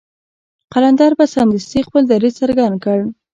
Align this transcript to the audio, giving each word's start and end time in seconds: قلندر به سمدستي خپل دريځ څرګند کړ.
قلندر 0.73 1.11
به 1.17 1.25
سمدستي 1.35 1.79
خپل 1.87 2.03
دريځ 2.11 2.33
څرګند 2.41 2.75
کړ. 2.83 2.99